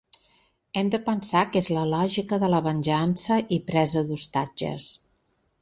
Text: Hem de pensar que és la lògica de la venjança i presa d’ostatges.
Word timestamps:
Hem 0.79 0.87
de 0.95 0.99
pensar 1.09 1.43
que 1.51 1.61
és 1.65 1.69
la 1.75 1.83
lògica 1.91 2.41
de 2.45 2.49
la 2.55 2.63
venjança 2.71 3.39
i 3.59 3.63
presa 3.71 4.07
d’ostatges. 4.09 4.93